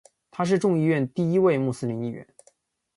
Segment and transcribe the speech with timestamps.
[0.31, 2.27] 他是众议院第一位穆斯林议员。